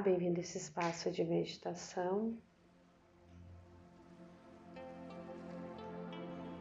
bem-vindo 0.00 0.40
a 0.40 0.42
esse 0.42 0.56
espaço 0.56 1.10
de 1.10 1.22
meditação. 1.22 2.34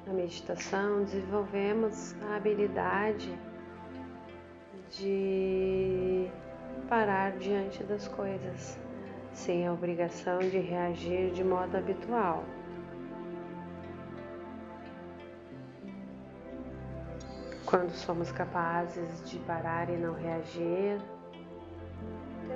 Na 0.06 0.14
meditação, 0.14 1.06
desenvolvemos 1.06 2.16
a 2.24 2.36
habilidade 2.36 3.40
de 4.92 6.30
parar 6.90 7.38
diante 7.38 7.82
das 7.84 8.10
coisas, 8.10 8.78
sem 9.32 9.66
a 9.66 9.72
obrigação 9.72 10.40
de 10.40 10.58
reagir 10.58 11.32
de 11.32 11.44
modo 11.44 11.78
habitual. 11.78 12.44
Quando 17.66 17.92
somos 17.92 18.32
capazes 18.32 19.24
de 19.30 19.40
parar 19.40 19.90
e 19.90 19.96
não 19.96 20.14
reagir, 20.14 21.00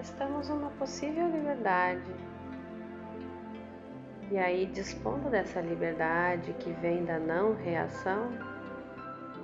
testamos 0.04 0.50
uma 0.50 0.70
possível 0.72 1.30
liberdade. 1.30 2.14
E 4.30 4.38
aí, 4.38 4.66
dispondo 4.66 5.30
dessa 5.30 5.62
liberdade 5.62 6.52
que 6.60 6.74
vem 6.74 7.06
da 7.06 7.18
não 7.18 7.56
reação, 7.56 8.30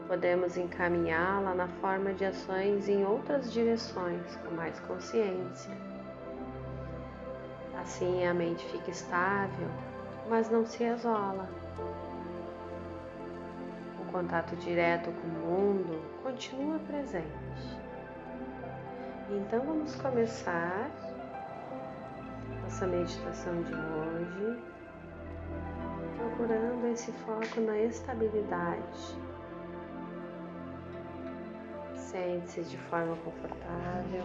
podemos 0.05 0.57
encaminhá-la 0.57 1.55
na 1.55 1.69
forma 1.79 2.13
de 2.13 2.25
ações 2.25 2.89
em 2.89 3.05
outras 3.05 3.53
direções 3.53 4.35
com 4.35 4.53
mais 4.53 4.77
consciência. 4.81 5.71
Assim 7.79 8.25
a 8.25 8.33
mente 8.33 8.65
fica 8.65 8.91
estável, 8.91 9.69
mas 10.29 10.49
não 10.49 10.65
se 10.65 10.83
isola 10.83 11.47
contato 14.11 14.55
direto 14.55 15.11
com 15.11 15.27
o 15.27 15.31
mundo 15.31 16.01
continua 16.23 16.79
presente. 16.79 17.78
Então 19.31 19.61
vamos 19.61 19.95
começar 19.97 20.89
nossa 22.63 22.87
meditação 22.87 23.61
de 23.61 23.73
hoje 23.75 24.59
procurando 26.17 26.87
esse 26.87 27.11
foco 27.11 27.61
na 27.61 27.77
estabilidade. 27.77 29.15
Sente-se 31.93 32.61
de 32.63 32.77
forma 32.89 33.15
confortável. 33.17 34.23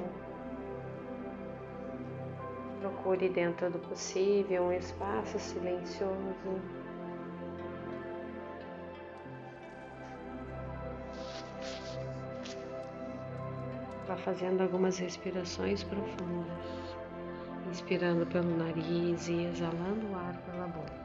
Procure 2.80 3.28
dentro 3.28 3.70
do 3.70 3.78
possível 3.80 4.64
um 4.64 4.72
espaço 4.72 5.38
silencioso 5.38 6.60
Vá 14.14 14.20
fazendo 14.20 14.60
algumas 14.62 14.96
respirações 14.98 15.82
profundas, 15.82 16.96
inspirando 17.68 18.24
pelo 18.26 18.56
nariz 18.56 19.26
e 19.26 19.46
exalando 19.46 20.06
o 20.06 20.14
ar 20.14 20.36
pela 20.46 20.68
boca. 20.68 21.03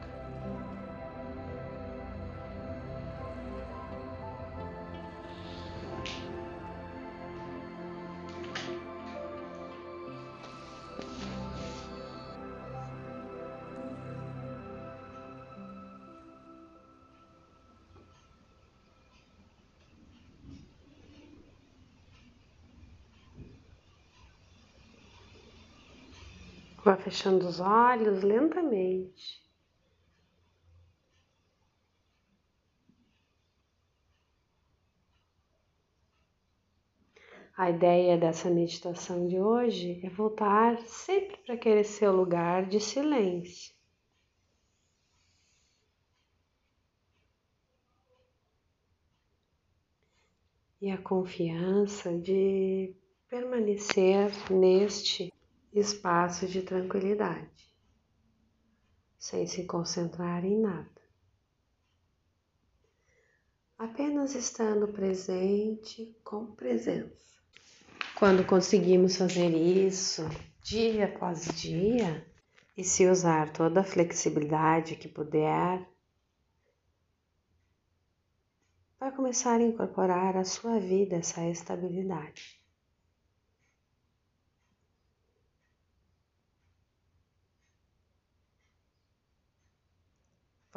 Vá 26.83 26.95
fechando 26.95 27.45
os 27.45 27.59
olhos 27.59 28.23
lentamente. 28.23 29.43
A 37.57 37.69
ideia 37.69 38.17
dessa 38.17 38.49
meditação 38.49 39.27
de 39.27 39.37
hoje 39.37 39.99
é 40.05 40.09
voltar 40.09 40.79
sempre 40.83 41.35
para 41.39 41.55
aquele 41.55 41.83
seu 41.83 42.15
lugar 42.15 42.65
de 42.65 42.79
silêncio. 42.79 43.75
E 50.81 50.89
a 50.89 50.97
confiança 50.97 52.17
de 52.17 52.95
permanecer 53.27 54.31
neste 54.49 55.29
espaço 55.73 56.47
de 56.47 56.61
tranquilidade, 56.61 57.73
sem 59.17 59.45
se 59.45 59.65
concentrar 59.65 60.43
em 60.43 60.59
nada. 60.59 60.99
Apenas 63.77 64.35
estando 64.35 64.87
presente 64.89 66.17
com 66.23 66.47
presença. 66.47 67.17
Quando 68.15 68.45
conseguimos 68.45 69.15
fazer 69.15 69.49
isso 69.55 70.23
dia 70.61 71.05
após 71.05 71.45
dia 71.55 72.27
e 72.75 72.83
se 72.83 73.07
usar 73.07 73.53
toda 73.53 73.79
a 73.79 73.83
flexibilidade 73.85 74.97
que 74.97 75.07
puder, 75.07 75.87
vai 78.99 79.15
começar 79.15 79.55
a 79.55 79.63
incorporar 79.63 80.35
à 80.35 80.43
sua 80.43 80.79
vida 80.79 81.15
essa 81.15 81.45
estabilidade. 81.47 82.58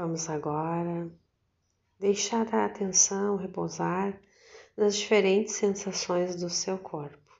Vamos 0.03 0.29
agora 0.29 1.09
deixar 1.97 2.53
a 2.53 2.65
atenção 2.65 3.37
repousar 3.37 4.21
nas 4.77 4.97
diferentes 4.97 5.55
sensações 5.55 6.35
do 6.35 6.51
seu 6.51 6.77
corpo. 6.77 7.33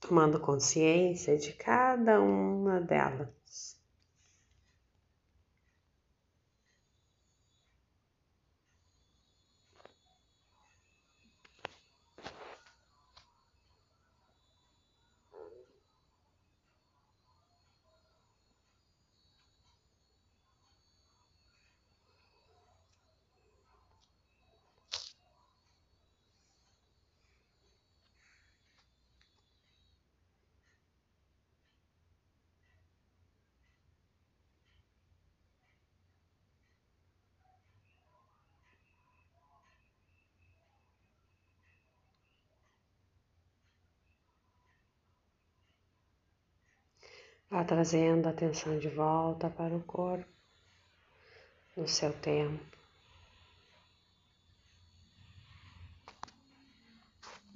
Tomando 0.00 0.40
consciência 0.40 1.36
de 1.36 1.52
cada 1.52 2.18
uma 2.22 2.80
delas. 2.80 3.81
Vá 47.52 47.62
trazendo 47.62 48.28
a 48.28 48.30
atenção 48.30 48.78
de 48.78 48.88
volta 48.88 49.50
para 49.50 49.76
o 49.76 49.84
corpo 49.84 50.26
no 51.76 51.86
seu 51.86 52.10
tempo. 52.18 52.64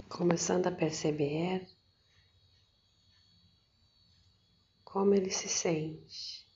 Começando 0.06 0.66
a 0.66 0.70
perceber 0.70 1.66
como 4.84 5.14
ele 5.14 5.30
se 5.30 5.48
sente. 5.48 6.46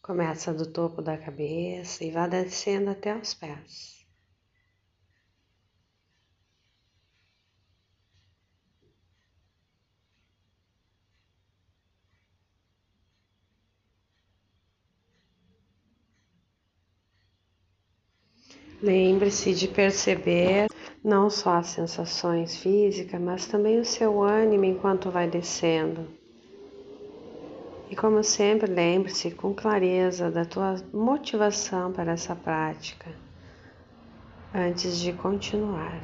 Começa 0.00 0.54
do 0.54 0.72
topo 0.72 1.02
da 1.02 1.18
cabeça 1.18 2.02
e 2.02 2.10
vá 2.10 2.26
descendo 2.26 2.88
até 2.88 3.14
os 3.14 3.34
pés. 3.34 3.99
Lembre-se 18.82 19.54
de 19.54 19.68
perceber 19.68 20.66
não 21.04 21.30
só 21.30 21.56
as 21.56 21.68
sensações 21.68 22.56
físicas, 22.56 23.20
mas 23.20 23.46
também 23.46 23.78
o 23.78 23.84
seu 23.84 24.22
ânimo 24.22 24.64
enquanto 24.64 25.10
vai 25.10 25.28
descendo. 25.28 26.08
E 27.90 27.96
como 27.96 28.22
sempre, 28.22 28.72
lembre-se 28.72 29.32
com 29.32 29.54
clareza 29.54 30.30
da 30.30 30.44
tua 30.44 30.76
motivação 30.92 31.92
para 31.92 32.12
essa 32.12 32.34
prática. 32.36 33.14
antes 34.54 34.98
de 34.98 35.12
continuar. 35.12 36.00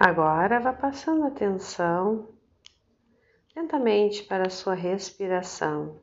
Agora 0.00 0.60
vá 0.60 0.72
passando 0.72 1.24
atenção 1.26 2.28
lentamente 3.56 4.22
para 4.22 4.46
a 4.46 4.50
sua 4.50 4.72
respiração. 4.72 6.00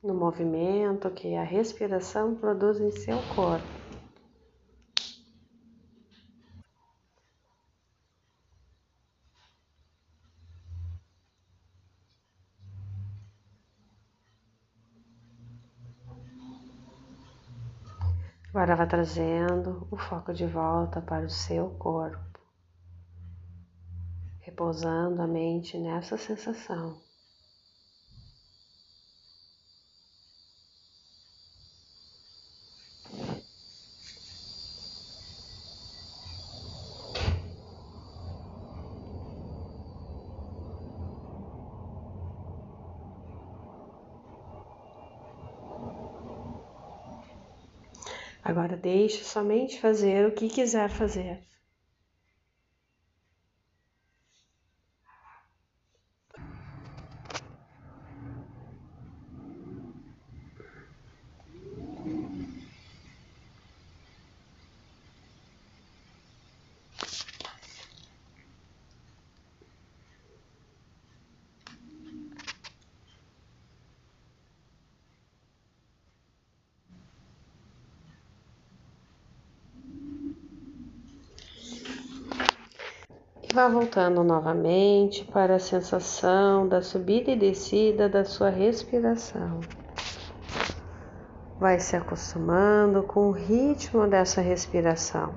No 0.00 0.14
movimento 0.14 1.10
que 1.10 1.34
a 1.34 1.42
respiração 1.42 2.36
produz 2.36 2.78
em 2.78 2.92
seu 2.92 3.18
corpo. 3.34 3.83
Agora 18.54 18.76
vá 18.76 18.86
trazendo 18.86 19.84
o 19.90 19.96
foco 19.96 20.32
de 20.32 20.46
volta 20.46 21.00
para 21.00 21.26
o 21.26 21.28
seu 21.28 21.70
corpo, 21.70 22.38
repousando 24.38 25.20
a 25.20 25.26
mente 25.26 25.76
nessa 25.76 26.16
sensação. 26.16 26.96
Agora 48.44 48.76
deixe 48.76 49.24
somente 49.24 49.80
fazer 49.80 50.28
o 50.28 50.32
que 50.32 50.48
quiser 50.48 50.90
fazer. 50.90 51.42
Vá 83.54 83.68
voltando 83.68 84.24
novamente 84.24 85.24
para 85.26 85.54
a 85.54 85.60
sensação 85.60 86.66
da 86.66 86.82
subida 86.82 87.30
e 87.30 87.36
descida 87.36 88.08
da 88.08 88.24
sua 88.24 88.50
respiração. 88.50 89.60
Vai 91.56 91.78
se 91.78 91.94
acostumando 91.94 93.04
com 93.04 93.28
o 93.28 93.30
ritmo 93.30 94.08
dessa 94.08 94.40
respiração. 94.40 95.32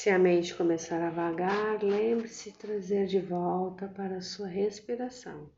Se 0.00 0.08
a 0.08 0.18
mente 0.18 0.54
começar 0.54 1.02
a 1.02 1.10
vagar, 1.10 1.82
lembre-se 1.82 2.50
de 2.50 2.56
trazer 2.56 3.04
de 3.04 3.20
volta 3.20 3.86
para 3.86 4.16
a 4.16 4.22
sua 4.22 4.48
respiração. 4.48 5.50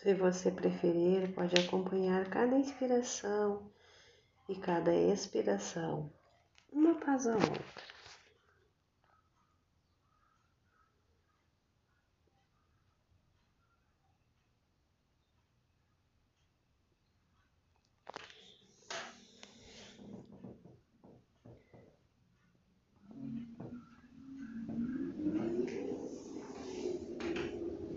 Se 0.00 0.14
você 0.14 0.48
preferir, 0.52 1.34
pode 1.34 1.60
acompanhar 1.60 2.24
cada 2.30 2.56
inspiração 2.56 3.68
e 4.48 4.54
cada 4.54 4.94
expiração, 4.94 6.08
uma 6.72 6.92
após 6.92 7.26
a 7.26 7.34
outra. 7.34 7.82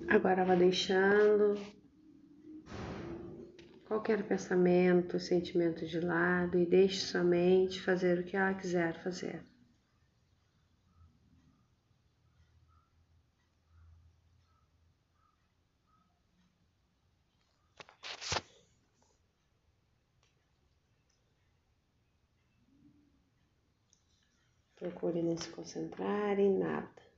Agora 0.09 0.43
vá 0.43 0.55
deixando 0.55 1.80
qualquer 3.91 4.23
pensamento, 4.23 5.19
sentimento 5.19 5.85
de 5.85 5.99
lado 5.99 6.57
e 6.57 6.65
deixe 6.65 7.01
sua 7.01 7.25
mente 7.25 7.81
fazer 7.81 8.19
o 8.19 8.23
que 8.23 8.37
ela 8.37 8.53
quiser 8.53 8.93
fazer. 9.03 9.43
Procure 24.77 25.21
não 25.21 25.35
se 25.35 25.49
concentrar 25.49 26.39
em 26.39 26.57
nada. 26.57 27.10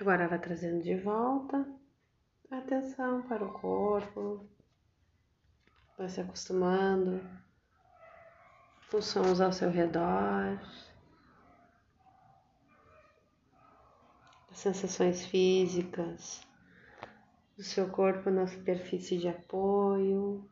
Agora 0.00 0.26
vai 0.26 0.38
trazendo 0.38 0.82
de 0.82 0.96
volta. 0.96 1.66
A 2.50 2.58
atenção 2.58 3.22
para 3.22 3.44
o 3.44 3.52
corpo, 3.52 4.46
vai 5.96 6.08
se 6.08 6.20
acostumando. 6.20 7.20
Com 8.90 8.98
os 8.98 9.06
sons 9.06 9.40
ao 9.40 9.52
seu 9.52 9.70
redor, 9.70 10.60
as 14.50 14.58
sensações 14.58 15.26
físicas 15.26 16.46
do 17.56 17.62
seu 17.64 17.88
corpo 17.88 18.30
na 18.30 18.46
superfície 18.46 19.18
de 19.18 19.28
apoio. 19.28 20.48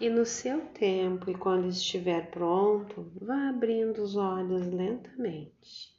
E 0.00 0.08
no 0.08 0.24
seu 0.24 0.66
tempo 0.68 1.30
e 1.30 1.36
quando 1.36 1.68
estiver 1.68 2.30
pronto, 2.30 3.12
vá 3.20 3.50
abrindo 3.50 4.02
os 4.02 4.16
olhos 4.16 4.66
lentamente. 4.66 5.94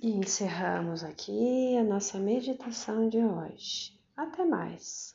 E 0.00 0.10
encerramos 0.10 1.04
aqui 1.04 1.76
a 1.76 1.84
nossa 1.84 2.18
meditação 2.18 3.06
de 3.10 3.18
hoje. 3.18 4.00
Até 4.16 4.42
mais! 4.46 5.12